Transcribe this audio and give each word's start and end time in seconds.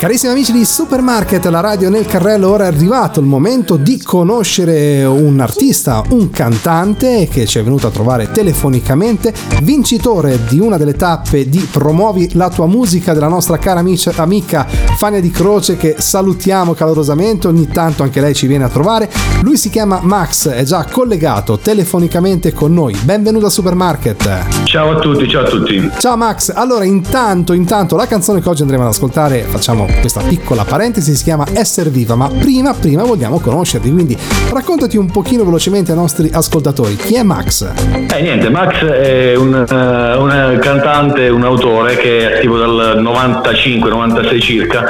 Carissimi 0.00 0.32
amici 0.32 0.52
di 0.52 0.64
Supermarket, 0.64 1.44
la 1.44 1.60
radio 1.60 1.90
nel 1.90 2.06
carrello, 2.06 2.48
ora 2.48 2.64
è 2.64 2.68
arrivato 2.68 3.20
il 3.20 3.26
momento 3.26 3.76
di 3.76 4.00
conoscere 4.02 5.04
un 5.04 5.38
artista, 5.40 6.02
un 6.08 6.30
cantante 6.30 7.28
che 7.30 7.44
ci 7.44 7.58
è 7.58 7.62
venuto 7.62 7.86
a 7.86 7.90
trovare 7.90 8.30
telefonicamente, 8.30 9.34
vincitore 9.62 10.38
di 10.48 10.58
una 10.58 10.78
delle 10.78 10.94
tappe 10.94 11.50
di 11.50 11.58
Promuovi 11.70 12.30
la 12.32 12.48
tua 12.48 12.64
musica 12.64 13.12
della 13.12 13.28
nostra 13.28 13.58
cara 13.58 13.80
amica, 13.80 14.10
amica 14.16 14.66
Fania 14.96 15.20
di 15.20 15.30
Croce 15.30 15.76
che 15.76 15.96
salutiamo 15.98 16.72
calorosamente, 16.72 17.46
ogni 17.46 17.68
tanto 17.68 18.02
anche 18.02 18.22
lei 18.22 18.32
ci 18.34 18.46
viene 18.46 18.64
a 18.64 18.68
trovare. 18.70 19.10
Lui 19.42 19.58
si 19.58 19.68
chiama 19.68 20.00
Max, 20.02 20.48
è 20.48 20.62
già 20.62 20.86
collegato 20.90 21.58
telefonicamente 21.58 22.54
con 22.54 22.72
noi. 22.72 22.96
Benvenuto 23.02 23.44
a 23.44 23.50
Supermarket. 23.50 24.64
Ciao 24.64 24.96
a 24.96 24.98
tutti, 24.98 25.28
ciao 25.28 25.44
a 25.44 25.48
tutti. 25.48 25.90
Ciao 25.98 26.16
Max, 26.16 26.50
allora 26.54 26.84
intanto, 26.84 27.52
intanto 27.52 27.96
la 27.96 28.06
canzone 28.06 28.40
che 28.40 28.48
oggi 28.48 28.62
andremo 28.62 28.84
ad 28.84 28.88
ascoltare, 28.88 29.42
facciamo 29.42 29.88
questa 29.98 30.20
piccola 30.20 30.64
parentesi 30.64 31.14
si 31.14 31.24
chiama 31.24 31.46
Esser 31.52 31.90
Viva, 31.90 32.14
ma 32.14 32.28
prima, 32.28 32.74
prima 32.74 33.02
vogliamo 33.02 33.38
conoscerti, 33.40 33.90
quindi 33.90 34.16
raccontati 34.50 34.96
un 34.96 35.10
pochino 35.10 35.44
velocemente 35.44 35.92
ai 35.92 35.96
nostri 35.96 36.30
ascoltatori. 36.32 36.96
Chi 36.96 37.14
è 37.14 37.22
Max? 37.22 37.70
Eh 37.92 38.22
niente, 38.22 38.48
Max 38.50 38.84
è 38.84 39.34
un, 39.36 39.52
uh, 39.52 40.22
un 40.22 40.58
cantante, 40.60 41.28
un 41.28 41.44
autore 41.44 41.96
che 41.96 42.18
è 42.18 42.36
attivo 42.36 42.58
dal 42.58 43.02
95-96 43.02 44.40
circa, 44.40 44.84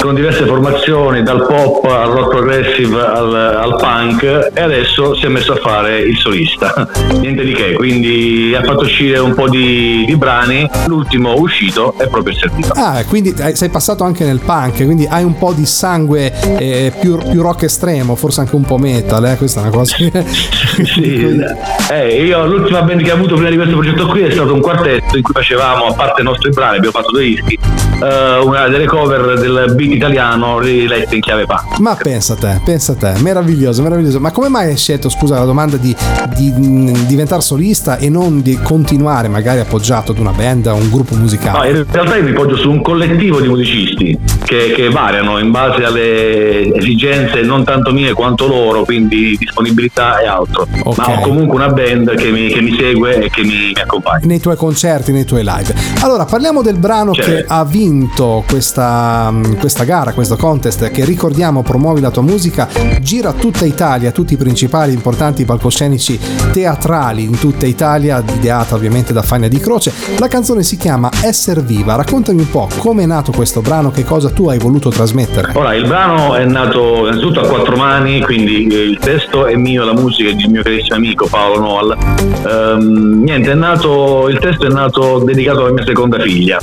con 0.00 0.14
diverse 0.14 0.44
formazioni, 0.46 1.22
dal 1.22 1.46
pop 1.46 1.84
al 1.84 2.10
rock 2.10 2.28
progressive 2.30 3.00
al, 3.00 3.34
al 3.34 3.76
punk 3.76 4.50
e 4.52 4.60
adesso 4.60 5.14
si 5.14 5.26
è 5.26 5.28
messo 5.28 5.52
a 5.52 5.56
fare 5.56 6.00
il 6.00 6.16
solista. 6.16 6.88
niente 7.20 7.44
di 7.44 7.52
che, 7.52 7.72
quindi 7.72 8.54
ha 8.54 8.62
fatto 8.62 8.82
uscire 8.82 9.18
un 9.18 9.34
po' 9.34 9.48
di, 9.48 10.04
di 10.06 10.16
brani, 10.16 10.68
l'ultimo 10.86 11.34
uscito 11.36 11.94
è 11.96 12.08
proprio 12.08 12.34
Esser 12.34 12.50
Viva. 12.52 12.72
Ah, 12.74 13.04
quindi 13.04 13.34
sei 13.54 13.68
passato 13.68 14.04
anche 14.04 14.24
nel 14.24 14.40
punk, 14.44 14.84
quindi 14.84 15.06
hai 15.08 15.24
un 15.24 15.36
po' 15.36 15.52
di 15.52 15.66
sangue 15.66 16.32
eh, 16.58 16.92
più, 17.00 17.18
più, 17.18 17.42
rock 17.42 17.64
estremo, 17.64 18.14
forse 18.14 18.40
anche 18.40 18.54
un 18.54 18.62
po' 18.62 18.78
metal, 18.78 19.24
eh? 19.26 19.36
questa 19.36 19.60
è 19.60 19.62
una 19.62 19.72
cosa. 19.72 19.96
sì, 20.94 21.42
eh, 21.90 22.24
io 22.24 22.46
l'ultima 22.46 22.82
band 22.82 23.02
che 23.02 23.10
ho 23.10 23.14
avuto 23.14 23.34
prima 23.34 23.50
di 23.50 23.56
questo 23.56 23.74
progetto 23.74 24.06
qui 24.06 24.22
è 24.22 24.30
stato 24.30 24.54
un 24.54 24.60
quartetto 24.60 25.16
in 25.16 25.22
cui 25.22 25.32
facevamo, 25.32 25.86
a 25.86 25.92
parte 25.94 26.20
i 26.20 26.24
nostri 26.24 26.50
brani, 26.50 26.76
abbiamo 26.76 26.96
fatto 26.98 27.10
due 27.10 27.24
dischi, 27.24 27.58
uh, 28.00 28.46
una 28.46 28.68
delle 28.68 28.86
cover 28.86 29.38
del 29.38 29.72
beat 29.74 29.92
italiano 29.94 30.58
rilette 30.58 31.14
in 31.14 31.20
chiave 31.20 31.46
punk. 31.46 31.78
Ma 31.78 31.96
pensa 31.96 32.34
a 32.34 32.36
te, 32.36 32.60
pensa 32.64 32.92
a 32.92 32.96
te, 32.96 33.14
meraviglioso, 33.20 33.82
meraviglioso. 33.82 34.20
Ma 34.20 34.30
come 34.30 34.48
mai 34.48 34.68
hai 34.68 34.76
scelto, 34.76 35.08
scusa 35.08 35.38
la 35.38 35.44
domanda, 35.44 35.76
di, 35.76 35.94
di, 36.36 36.52
di 36.52 37.06
diventare 37.06 37.42
solista 37.42 37.96
e 37.98 38.08
non 38.08 38.42
di 38.42 38.58
continuare 38.62 39.28
magari 39.28 39.60
appoggiato 39.60 40.12
ad 40.12 40.18
una 40.18 40.32
band, 40.32 40.66
a 40.66 40.74
un 40.74 40.90
gruppo 40.90 41.14
musicale? 41.14 41.72
No, 41.72 41.78
in 41.78 41.86
realtà 41.90 42.16
io 42.16 42.24
mi 42.24 42.32
poggio 42.32 42.56
su 42.56 42.70
un 42.70 42.82
collettivo 42.82 43.40
di 43.40 43.48
musicisti 43.48 44.18
che, 44.44 44.72
che, 44.72 44.90
variano 44.90 45.38
in 45.38 45.50
base 45.50 45.84
alle 45.84 46.72
esigenze 46.74 47.40
non 47.40 47.64
tanto 47.64 47.92
mie 47.92 48.12
quanto 48.12 48.46
loro, 48.46 48.84
quindi 48.84 49.36
disponibilità 49.38 50.20
e 50.20 50.26
altro. 50.26 50.66
Okay. 50.82 50.94
Ma 50.96 51.18
ho 51.18 51.20
comunque 51.22 51.56
una 51.56 51.68
band 51.68 52.14
che 52.14 52.30
mi, 52.30 52.48
che 52.48 52.60
mi 52.60 52.76
segue 52.78 53.24
e 53.24 53.30
che 53.30 53.42
mi, 53.42 53.72
mi, 53.74 53.80
accompagna. 53.80 54.26
Nei 54.26 54.40
tuoi 54.40 54.56
concerti, 54.56 55.12
nei 55.12 55.24
tuoi 55.24 55.42
live. 55.42 55.74
Allora, 56.02 56.24
parliamo 56.24 56.62
del 56.62 56.76
brano 56.76 57.12
certo. 57.12 57.30
che 57.30 57.44
ha 57.48 57.64
vinto 57.64 58.44
questa, 58.46 59.32
questa 59.58 59.84
gara, 59.84 60.12
questo 60.12 60.36
contest, 60.36 60.90
che 60.90 61.04
ricordiamo 61.04 61.62
promuovi 61.62 62.00
la 62.00 62.10
tua 62.10 62.22
musica, 62.22 62.68
gira 63.00 63.32
tutta 63.32 63.64
Italia, 63.64 64.12
tutti 64.12 64.34
i 64.34 64.36
principali 64.36 64.92
importanti 64.92 65.44
palcoscenici 65.44 66.18
teatrali 66.52 67.24
in 67.24 67.38
tutta 67.38 67.66
Italia, 67.66 68.22
ideata 68.34 68.74
ovviamente 68.74 69.12
da 69.12 69.22
Fania 69.22 69.48
di 69.48 69.58
Croce. 69.58 69.92
La 70.18 70.28
canzone 70.28 70.62
si 70.62 70.76
chiama 70.76 71.10
Esser 71.22 71.62
Viva. 71.62 71.94
Raccontami 71.94 72.40
un 72.40 72.50
po' 72.50 72.68
come 72.78 73.04
è 73.04 73.06
nato 73.06 73.32
questo 73.32 73.60
brano, 73.60 73.90
che 73.90 74.04
cosa 74.04 74.30
tu 74.34 74.48
hai 74.48 74.58
voluto 74.58 74.90
trasmettere? 74.90 75.52
Ora, 75.54 75.74
il 75.74 75.86
brano 75.86 76.34
è 76.34 76.44
nato 76.44 77.06
innanzitutto 77.06 77.40
a 77.40 77.46
quattro 77.46 77.76
mani, 77.76 78.20
quindi 78.20 78.66
eh, 78.66 78.82
il 78.82 78.98
testo 78.98 79.46
è 79.46 79.54
mio, 79.54 79.84
la 79.84 79.94
musica 79.94 80.30
è 80.30 80.34
del 80.34 80.50
mio 80.50 80.62
carissimo 80.62 80.96
amico 80.96 81.26
Paolo 81.26 81.60
Noal. 81.60 81.96
Um, 82.44 83.22
niente, 83.22 83.52
è 83.52 83.54
nato, 83.54 84.28
il 84.28 84.38
testo 84.38 84.66
è 84.66 84.70
nato 84.70 85.22
dedicato 85.24 85.60
alla 85.60 85.72
mia 85.72 85.84
seconda 85.84 86.18
figlia, 86.18 86.58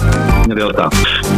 in 0.45 0.53
realtà. 0.53 0.89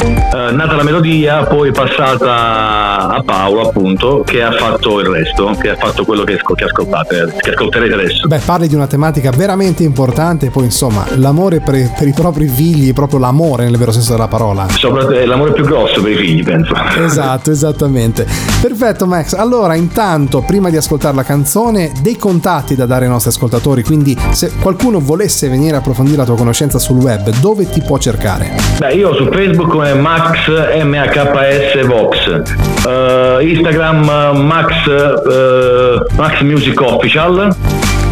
Uh, 0.02 0.54
nata 0.56 0.76
la 0.76 0.84
melodia, 0.84 1.44
poi 1.44 1.72
passata 1.72 3.10
a 3.10 3.22
Paolo, 3.24 3.68
appunto, 3.68 4.24
che 4.26 4.42
ha 4.42 4.52
fatto 4.52 5.00
il 5.00 5.06
resto, 5.06 5.56
che 5.60 5.70
ha 5.70 5.76
fatto 5.76 6.04
quello 6.04 6.24
che, 6.24 6.40
che 6.56 6.64
ascoltate, 6.64 7.36
che 7.38 7.52
ascolterete 7.52 7.94
adesso. 7.94 8.28
Beh, 8.28 8.40
parli 8.40 8.68
di 8.68 8.74
una 8.74 8.88
tematica 8.88 9.30
veramente 9.30 9.84
importante, 9.84 10.50
poi 10.50 10.66
insomma, 10.66 11.06
l'amore 11.16 11.60
per, 11.60 11.92
per 11.96 12.08
i 12.08 12.14
propri 12.14 12.48
figli, 12.48 12.94
proprio 12.94 13.20
l'amore 13.20 13.66
nel 13.66 13.78
vero 13.78 13.92
senso 13.92 14.14
della 14.14 14.28
parola. 14.28 14.68
Soprattutto 14.70 15.14
è 15.14 15.26
l'amore 15.26 15.52
più 15.52 15.64
grosso 15.66 16.02
per 16.02 16.12
i 16.12 16.16
figli, 16.16 16.44
penso. 16.44 16.74
Esatto, 16.98 17.52
esattamente. 17.52 18.26
Perfetto, 18.60 19.06
Max. 19.06 19.34
Allora, 19.34 19.76
intanto, 19.76 20.42
prima 20.42 20.72
di 20.72 20.78
ascoltare 20.78 21.16
la 21.16 21.24
canzone, 21.24 21.92
dei 22.02 22.18
contatti 22.18 22.76
da 22.76 22.88
dare 22.88 23.06
ai 23.06 23.12
nostri 23.12 23.30
ascoltatori. 23.30 23.84
Quindi, 23.84 24.18
se 24.32 24.52
qualcuno 24.60 25.00
volesse 25.00 25.48
venire 25.48 25.76
a 25.76 25.80
approfondire 25.80 26.18
la 26.18 26.26
tua 26.26 26.36
conoscenza 26.36 26.80
sul 26.80 26.98
web, 26.98 27.30
dove 27.40 27.70
ti 27.70 27.82
può 27.82 28.00
cercare? 28.00 28.52
Beh, 28.80 28.94
io 28.94 29.14
su 29.14 29.28
Facebook 29.32 29.82
come 29.84 30.02
Max 30.02 30.48
MHS 30.48 31.88
Vox, 31.88 32.18
uh, 32.28 33.40
Instagram 33.42 34.48
Max, 34.48 34.88
uh, 34.88 36.04
Max 36.18 36.42
Music 36.42 36.80
Official. 36.80 38.03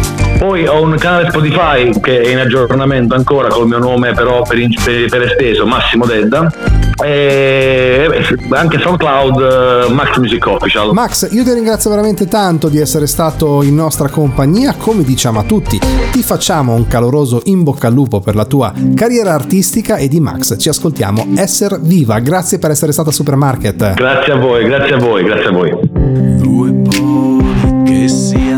Poi 0.42 0.66
ho 0.66 0.82
un 0.82 0.96
canale 0.98 1.28
Spotify 1.30 1.88
che 2.00 2.20
è 2.20 2.32
in 2.32 2.38
aggiornamento 2.38 3.14
ancora 3.14 3.46
col 3.46 3.68
mio 3.68 3.78
nome 3.78 4.12
però 4.12 4.42
per, 4.42 4.58
per, 4.84 5.08
per 5.08 5.22
esteso 5.22 5.64
Massimo 5.66 6.04
Dedda 6.04 6.52
e 7.00 8.10
anche 8.50 8.80
SoundCloud 8.80 9.86
uh, 9.88 9.92
Max 9.92 10.16
Music 10.16 10.44
Official. 10.44 10.92
Max, 10.94 11.32
io 11.32 11.44
ti 11.44 11.52
ringrazio 11.52 11.90
veramente 11.90 12.26
tanto 12.26 12.68
di 12.68 12.80
essere 12.80 13.06
stato 13.06 13.62
in 13.62 13.76
nostra 13.76 14.08
compagnia, 14.08 14.74
come 14.76 15.04
diciamo 15.04 15.38
a 15.38 15.44
tutti, 15.44 15.78
ti 16.10 16.22
facciamo 16.24 16.74
un 16.74 16.88
caloroso 16.88 17.42
in 17.44 17.62
bocca 17.62 17.86
al 17.86 17.92
lupo 17.92 18.18
per 18.18 18.34
la 18.34 18.44
tua 18.44 18.72
carriera 18.96 19.34
artistica 19.34 19.94
e 19.94 20.08
di 20.08 20.18
Max 20.18 20.58
ci 20.58 20.68
ascoltiamo 20.68 21.34
Esser 21.36 21.78
Viva, 21.80 22.18
grazie 22.18 22.58
per 22.58 22.72
essere 22.72 22.90
stata 22.90 23.10
a 23.10 23.12
Supermarket. 23.12 23.94
Grazie 23.94 24.32
a 24.32 24.36
voi, 24.38 24.64
grazie 24.64 24.94
a 24.94 24.98
voi, 24.98 25.22
grazie 25.22 25.46
a 25.46 25.52
voi. 25.52 25.78
Due 25.92 26.72
poli 26.72 27.82
che 27.84 28.08
si 28.08 28.50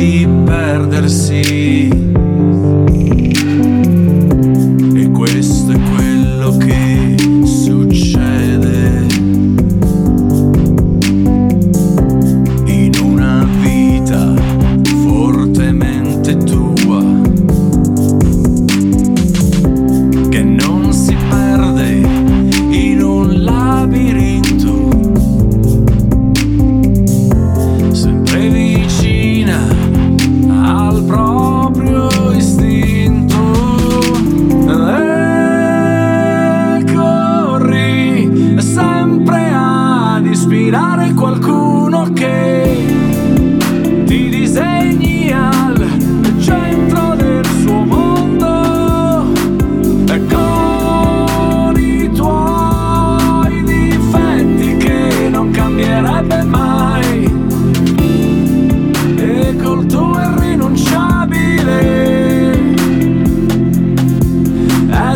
perdersi 0.00 1.92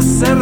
yourself. 0.05 0.34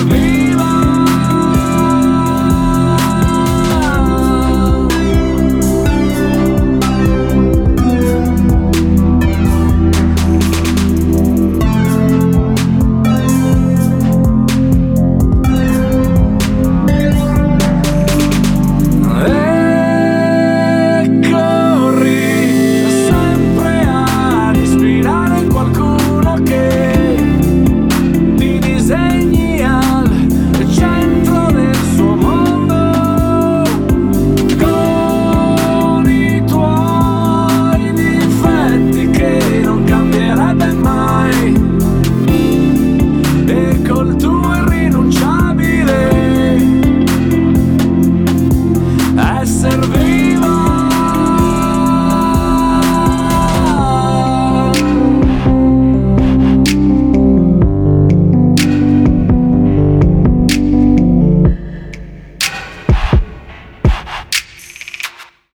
and. 0.00 0.37